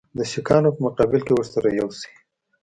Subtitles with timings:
[0.17, 2.13] د سیکهانو په مقابل کې ورسره یو شي.